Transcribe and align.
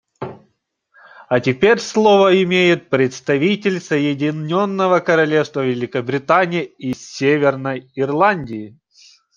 А 1.29 1.39
теперь 1.39 1.77
слово 1.79 2.41
имеет 2.41 2.89
представитель 2.89 3.79
Соединенного 3.79 4.99
Королевства 4.99 5.63
Великобритании 5.63 6.63
и 6.63 6.95
Северной 6.95 7.91
Ирландии. 7.93 8.79